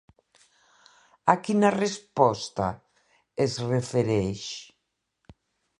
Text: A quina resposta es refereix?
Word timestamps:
A 1.33 1.35
quina 1.49 1.71
resposta 1.75 2.71
es 3.47 3.61
refereix? 3.69 4.51